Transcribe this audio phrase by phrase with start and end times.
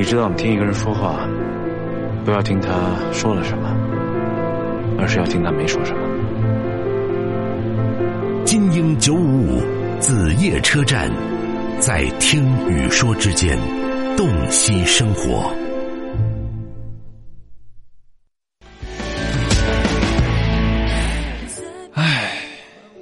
[0.00, 1.28] 你知道，我们听一个人说话，
[2.24, 2.70] 不要听他
[3.12, 3.68] 说了什么，
[4.98, 6.00] 而是要听他没说什么。
[8.46, 9.62] 金鹰九五五
[10.00, 11.12] 子夜车站，
[11.80, 13.58] 在听与说之间，
[14.16, 15.52] 洞悉生活。
[21.92, 22.38] 唉，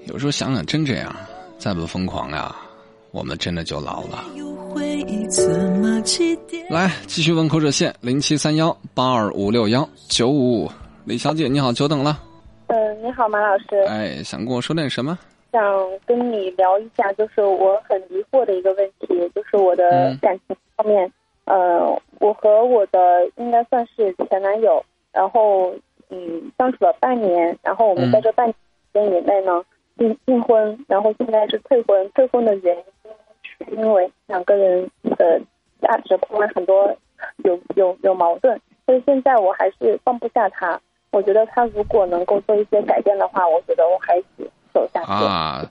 [0.07, 1.15] 有时候想想，真这样，
[1.59, 2.53] 再不疯狂呀，
[3.13, 4.25] 我们真的就老了。
[6.71, 10.71] 来，继续问候热线零七三幺八二五六幺九五五，
[11.05, 12.19] 李小姐你好，久等了。
[12.69, 13.77] 嗯，你好，马老师。
[13.87, 15.19] 哎，想跟我说点什么？
[15.53, 15.61] 想
[16.07, 21.13] 跟你聊一下，就是我很疑惑的一个问题，就是我的感情方面。
[21.45, 21.87] 呃，
[22.21, 22.99] 我和我的
[23.37, 24.83] 应该算是前男友，
[25.13, 25.75] 然后
[26.09, 29.63] 嗯相处了半年，然后我们在这半年时间以内呢
[29.99, 32.11] 订订婚，然后现在是退婚。
[32.15, 32.83] 退婚的原因
[33.43, 35.41] 是因为两个人的
[35.89, 36.95] 价值观很多
[37.45, 40.79] 有有有矛盾，所以现在我还是放不下他。
[41.11, 45.11] 我觉得他如果能够做一些改变的话，我觉得我还是走下去。
[45.11, 45.65] 啊，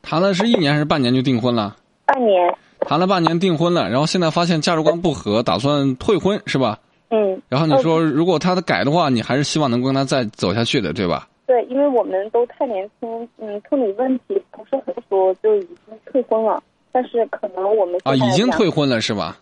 [0.00, 1.76] 谈了是一年还是半年就订婚了？
[2.06, 2.56] 半年。
[2.80, 6.78] 谈了半年订婚了，然后现在发现价值观不合，打算退婚是吧？
[7.10, 7.38] 嗯。
[7.50, 11.28] 然后你说，如果他的改的话，你还是希望能够跟他再走下去的，对吧？
[11.46, 16.62] 对，因为我们都太年轻，嗯，处理问题不是很多，就已经退婚了。
[16.92, 19.36] 但是可能我们啊，已经退婚了是吧？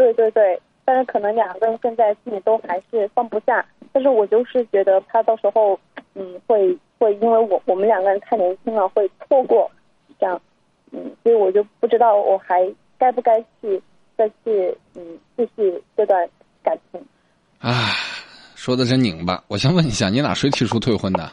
[0.00, 3.62] 对对对，但是可能两个人现在心里都还是放不下。
[3.92, 5.78] 但是我就是觉得他到时候，
[6.14, 9.70] 嗯，会会因为我我们两个人太年轻了，会错过
[10.18, 10.40] 这样。
[10.90, 13.82] 嗯，所以我就不知道我还该不该去
[14.16, 16.26] 再去嗯继续这段
[16.62, 17.04] 感情。
[17.58, 17.92] 唉，
[18.54, 19.44] 说的真拧巴。
[19.48, 21.30] 我先问一下，你俩谁提出退婚的？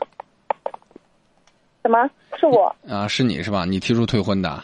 [1.83, 2.09] 什么？
[2.37, 2.75] 是我？
[2.89, 3.63] 啊，是你是吧？
[3.63, 4.61] 你提出退婚的？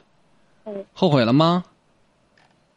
[0.65, 0.85] 嗯。
[0.91, 1.63] 后悔了吗？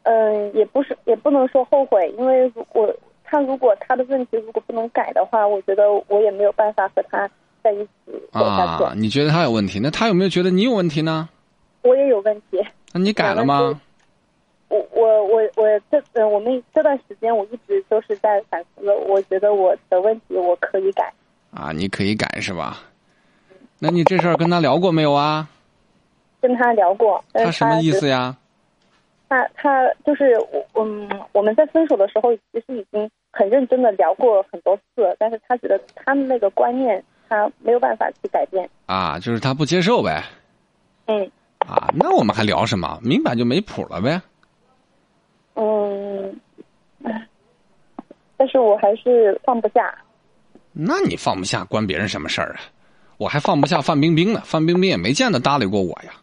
[0.09, 7.29] 嗯，也不是，也不能说后悔，因为如果他如果他的问题如果不能改的话，我觉得我也没有办法和他
[7.61, 7.89] 在一起
[8.31, 8.83] 走下去。
[8.85, 9.81] 啊，你觉得他有问题？
[9.81, 11.27] 那他有没有觉得你有问题呢？
[11.81, 12.65] 我也有问题。
[12.93, 13.81] 那你改了吗？
[14.69, 21.11] 我我我我这嗯，我们这段时间我一直都是在反思，我觉得我的问题我可以改。
[21.51, 22.79] 啊，你可以改是吧？
[23.79, 25.49] 那你这事儿跟他聊过没有啊？
[26.39, 27.21] 跟他聊过。
[27.33, 28.37] 他什么意思呀？
[29.29, 38.69] 他他就是我嗯，我们在分手的时候其实已经很认真的聊过很多次，但是他觉得他们那个观念他没有办法去改变。
[38.85, 40.23] 啊，就是他不接受呗。
[41.07, 41.29] 嗯。
[41.59, 42.99] 啊，那我们还聊什么？
[43.03, 44.21] 明摆就没谱了呗。
[45.55, 46.39] 嗯，
[48.37, 49.93] 但是我还是放不下。
[50.71, 52.59] 那你放不下，关别人什么事儿啊？
[53.17, 56.13] 我还放不下范冰冰呢，范冰冰也没见得搭理过我呀。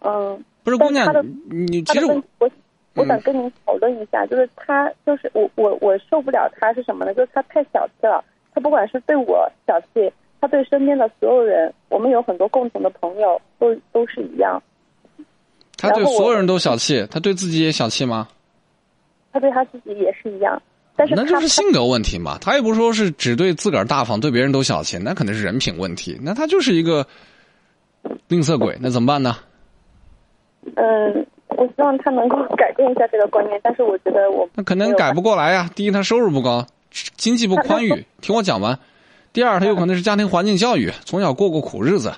[0.00, 0.44] 嗯。
[0.66, 1.06] 不是姑娘，
[1.48, 2.50] 你其实我
[2.94, 7.14] 我想跟您讨论一下，就是他就是我我我受不了他是什么呢？
[7.14, 10.12] 就是他太小气了，他不管是对我小气。
[10.38, 14.62] 他对身边的所有人，我们有很多共同的朋友，都都是一样。
[15.78, 18.28] 他对所有人都小气，他对自己也小气吗？
[19.32, 20.62] 他对他自己也是一样，
[20.94, 22.36] 但是那就是性格问题嘛。
[22.38, 26.18] 他也不是说是只对自个儿大方，对别人都小气，那肯定是人品问题。
[26.22, 27.06] 那他就是一个
[28.28, 29.36] 吝啬鬼，那怎么办呢？
[30.74, 35.70] 嗯，我希望他能够改变一下这个观念，但是我觉得我那可能改不过来呀。
[35.74, 36.66] 第一，他收入不高，
[37.16, 38.04] 经济不宽裕。
[38.20, 38.78] 听我讲完。
[39.32, 42.12] 第二，他有可能是家庭环境教育，从小过过苦日子，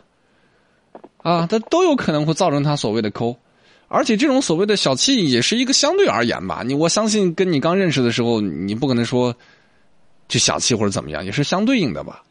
[1.18, 3.36] 啊，他都有可能会造成他所谓的抠，
[3.88, 6.62] 而且这种所谓的小气也是一个相对而言吧。
[6.64, 9.34] 你我相信跟你刚认识的时候，你不可能说
[10.28, 12.22] 就小气或者怎么样，也是相对应的吧。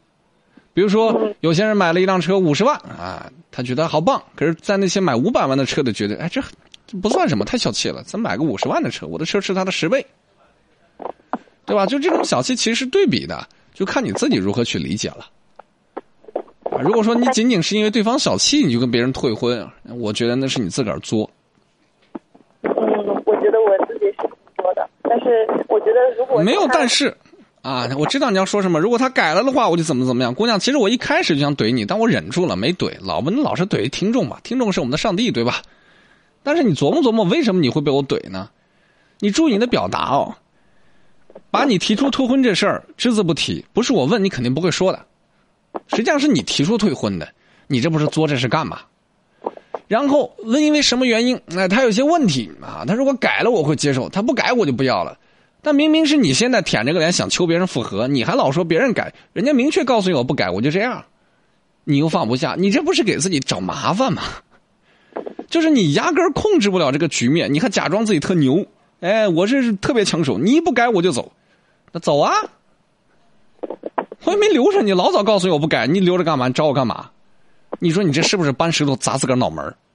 [0.78, 6.40] 比如说，有些人买了一辆车五十万啊，他觉得好棒，可是，在那些买五百万的车的觉得，哎，这
[7.02, 8.00] 不算什么，太小气了。
[8.04, 10.06] 咱买个五十万的车，我的车是他的十倍，
[11.66, 11.84] 对吧？
[11.84, 13.44] 就这种小气其实是对比的。
[13.74, 15.26] 就看你自己如何去理解了。
[16.70, 19.68] 啊，如果说你仅仅是因为对方小气，你就跟别人退婚，
[19.98, 21.28] 我觉得那是你自个儿作。
[22.62, 22.72] 嗯，
[23.26, 24.28] 我觉得我自己是
[24.62, 27.12] 作的，但是我觉得如果没有但是，
[27.68, 28.80] 啊，我知道你要说什么。
[28.80, 30.34] 如果他改了的话，我就怎么怎么样。
[30.34, 32.96] 姑娘，其实我一开始就想怼你，但我忍住了，没怼。
[33.02, 34.40] 老不能老是怼听众吧？
[34.42, 35.60] 听众是我们的上帝，对吧？
[36.42, 38.48] 但是你琢磨琢磨，为什么你会被我怼呢？
[39.20, 40.34] 你注意你的表达哦。
[41.50, 45.04] 把你提出退婚这事儿只字不提，不是我问你肯定不会说的。
[45.88, 47.28] 实际上是你提出退婚的，
[47.66, 48.80] 你这不是作这是干嘛？
[49.88, 51.38] 然后问因为什么原因？
[51.54, 55.18] 哎，他有些问题啊，他如果改了我会接受，他不改我就不要了。
[55.62, 61.04] 但明明是你现在舔着个脸想求别人复合，你还老说别人改，人家明确告诉你我不改我就这样，
[61.84, 64.22] 你又放不下，你这不是给自己找麻烦吗？
[65.48, 68.66] 就是你压根儿控制不了这个局面，你还假装自己特牛。
[69.00, 71.32] 哎，我这是特别抢手，你不改我就走，
[71.92, 72.32] 那走啊！
[74.24, 76.50] 我也没留着你，老早告诉你我不改，你留着干嘛？
[76.50, 77.10] 找我干嘛？
[77.80, 79.87] 你说你这是不是搬石头砸自个儿脑门嗯，可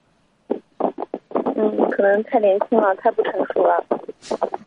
[2.03, 3.83] 能太年轻了，太不成熟了。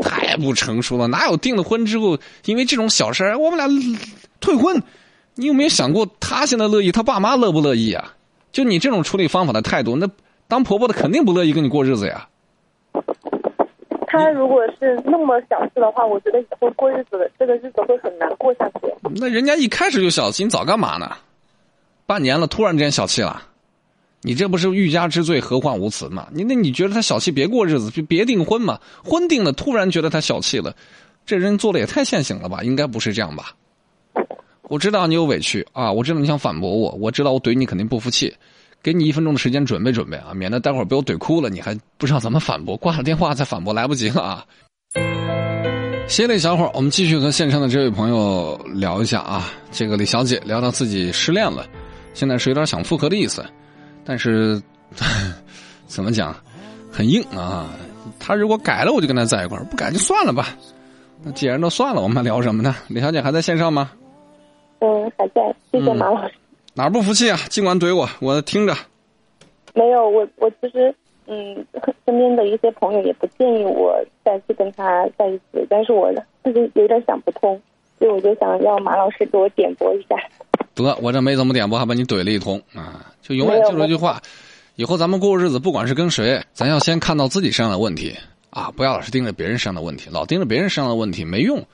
[0.00, 3.68] 太不成熟了，哪有订了婚之后因为这种小事儿我们俩
[4.40, 4.82] 退婚？
[5.34, 8.12] 你有没有想过他现在乐意，他爸妈乐不乐意啊？
[8.52, 10.08] 就你这种处理方法的态度，那
[10.48, 12.26] 当婆婆的肯定不乐意跟你过日子呀。
[14.06, 18.92] 他如果是那么小气的话，我觉得以后过日子的这个日子会很难过下去。
[19.14, 21.10] 那人家一开始就小气，你早干嘛呢？
[22.06, 23.42] 半年了，突然之间小气了，
[24.22, 26.26] 你这不是欲加之罪，何患无辞吗？
[26.32, 28.78] 你那你觉得他小气，别过日子，就别订婚嘛。
[29.04, 30.74] 婚定了，突然觉得他小气了，
[31.24, 32.62] 这人做的也太现行了吧？
[32.62, 33.54] 应该不是这样吧？
[34.68, 38.34] 我知道你有委屈啊，我知道你想反驳我，我知道我怼你肯定不服气。
[38.82, 42.76] 给你一分钟的时间准备准备啊，免得待会儿被我怼哭了，你还不知道怎么反驳。
[42.76, 44.44] 挂了电话再反驳来不及了啊！
[46.08, 49.50] 歇了一小会儿，我们继续和线上的这位朋友聊一下啊。
[49.72, 51.66] 这个李小姐聊到自己失恋了，
[52.14, 53.44] 现在是有点想复合的意思，
[54.06, 54.60] 但是
[55.86, 56.34] 怎么讲，
[56.90, 57.68] 很硬啊。
[58.20, 60.56] 他如果改了，我就跟他在一块儿；不改就算了吧。
[61.24, 62.76] 那既然都算了，我们还聊什么呢？
[62.88, 63.90] 李小姐还在线上吗？
[64.78, 65.54] 嗯，还在。
[65.72, 66.32] 谢谢马老师。
[66.74, 67.36] 哪儿不服气啊？
[67.48, 68.74] 尽管怼我，我听着。
[69.74, 70.94] 没有，我我其实
[71.26, 71.66] 嗯，
[72.04, 76.12] 身边的一些朋友也不建议我再去跟他在一起，但是我
[76.44, 77.60] 自己有点想不通，
[77.98, 80.16] 所以我就想要马老师给我点拨一下。
[80.84, 83.06] 得，我这没怎么点拨，还把你怼了一通啊！
[83.22, 84.20] 就永远记住一句话：
[84.74, 88.14] 以后咱们过日子，不管是跟谁，咱要先看到自己身上的问题
[88.50, 91.66] 啊，不要老是盯着别人身上的问题，老盯着别人身上的问题没用，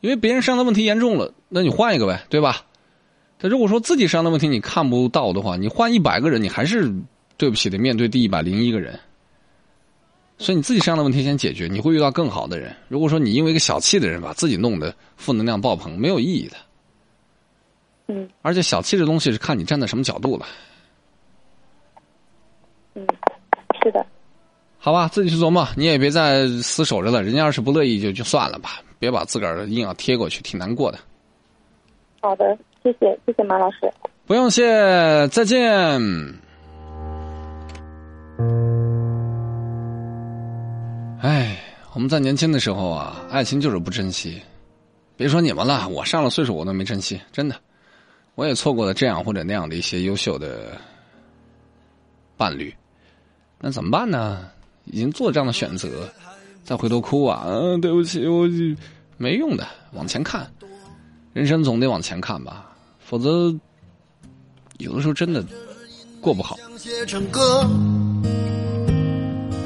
[0.00, 2.62] 因为别人身上的问题严重了，那你换一个呗，对吧？
[3.38, 6.92] 他如果说自己身上的问题你看不到的话，你换一百个人，你还是
[7.36, 8.98] 对不起的面对第一百零一个人。
[10.36, 12.74] 所以你自己身上的问题先解决，你会遇到更好的人。
[12.88, 16.56] 如果说你因为一个小气的人把自己弄得负能量爆棚，没有意义的。
[18.10, 18.28] 嗯。
[18.42, 20.46] 而且小气这东西是看你站在什么角度了。
[22.94, 23.06] 嗯，
[23.82, 24.04] 是的。
[24.78, 27.22] 好吧，自己去琢磨，你也别再死守着了。
[27.22, 30.98] 人家要是不乐意，就就算了吧，别把自个儿硬要贴过去，挺难过的。
[32.20, 32.58] 好的。
[32.82, 33.92] 谢谢，谢谢马老师。
[34.26, 35.60] 不用谢，再见。
[41.20, 41.58] 哎，
[41.92, 44.40] 我们在年轻的时候啊，爱情就是不珍惜。
[45.14, 47.54] 别说你们了，我上了岁数我都没珍惜，真的。
[48.40, 50.80] 我也错过了这样或者那样的一些优秀的
[52.38, 52.74] 伴侣，
[53.58, 54.48] 那怎么办呢？
[54.86, 56.08] 已经做这样的选择，
[56.64, 58.48] 再回头哭啊，嗯，对不起，我
[59.18, 60.50] 没用的，往前看，
[61.34, 62.74] 人生总得往前看吧。
[62.98, 63.54] 否则，
[64.78, 65.44] 有的时候真的
[66.22, 66.56] 过不好。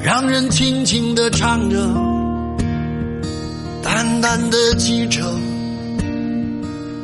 [0.02, 1.78] 让人轻轻的唱着，
[3.84, 5.22] 淡淡的记着，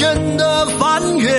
[0.00, 1.37] 真的翻越